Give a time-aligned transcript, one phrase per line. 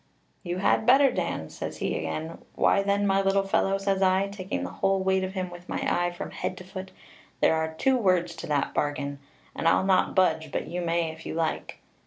[0.41, 2.39] 'You had better, Dan,' says he again.
[2.55, 5.77] 'Why, then, my little fellow,' says I, taking the whole weight of him with my
[5.81, 6.89] eye from head to foot,
[7.39, 9.19] 'there are two words to that bargain;
[9.55, 11.81] and I'll not budge, but you may if you like.'